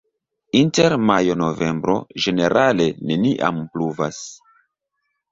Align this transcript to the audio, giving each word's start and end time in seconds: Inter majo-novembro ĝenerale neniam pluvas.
Inter 0.59 0.93
majo-novembro 1.09 1.97
ĝenerale 2.25 2.87
neniam 3.11 3.61
pluvas. 3.75 4.23